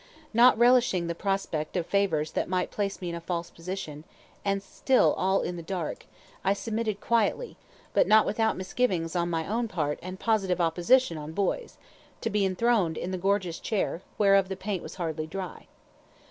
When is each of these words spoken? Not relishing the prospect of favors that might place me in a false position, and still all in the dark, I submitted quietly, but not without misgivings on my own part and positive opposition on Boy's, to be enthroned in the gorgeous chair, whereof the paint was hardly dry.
Not 0.33 0.57
relishing 0.57 1.05
the 1.05 1.13
prospect 1.13 1.77
of 1.77 1.85
favors 1.85 2.31
that 2.31 2.49
might 2.49 2.71
place 2.71 3.03
me 3.03 3.09
in 3.09 3.13
a 3.15 3.21
false 3.21 3.51
position, 3.51 4.03
and 4.43 4.63
still 4.63 5.13
all 5.15 5.43
in 5.43 5.57
the 5.57 5.61
dark, 5.61 6.07
I 6.43 6.53
submitted 6.53 6.99
quietly, 6.99 7.55
but 7.93 8.07
not 8.07 8.25
without 8.25 8.57
misgivings 8.57 9.15
on 9.15 9.29
my 9.29 9.47
own 9.47 9.67
part 9.67 9.99
and 10.01 10.19
positive 10.19 10.59
opposition 10.59 11.19
on 11.19 11.33
Boy's, 11.33 11.77
to 12.21 12.31
be 12.31 12.47
enthroned 12.47 12.97
in 12.97 13.11
the 13.11 13.17
gorgeous 13.19 13.59
chair, 13.59 14.01
whereof 14.17 14.49
the 14.49 14.57
paint 14.57 14.81
was 14.81 14.95
hardly 14.95 15.27
dry. 15.27 15.67